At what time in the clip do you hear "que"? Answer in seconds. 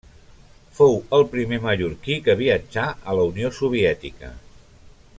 2.29-2.37